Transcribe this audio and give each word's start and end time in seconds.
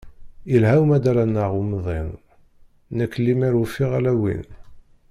Yelha 0.51 0.73
umaḍal-a-nneɣ 0.83 1.51
umḍin, 1.61 2.09
nekk 2.97 3.13
lemmer 3.25 3.53
ufiɣ 3.63 3.91
ala 3.97 4.13
win. 4.21 4.45